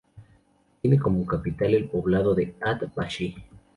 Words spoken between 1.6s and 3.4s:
el poblado de At-Bashi.